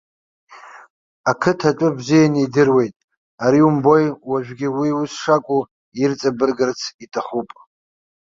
Ақыҭа 1.31 1.69
атәы 1.71 1.87
бзиан 1.97 2.33
идыруеит, 2.43 2.95
ари 3.43 3.61
умбои, 3.67 4.05
уажәгьы 4.29 4.67
уи 4.77 4.89
ус 5.01 5.11
шакәу 5.21 5.61
ирҵабыргырц 6.01 6.81
иҭахуп. 7.03 7.49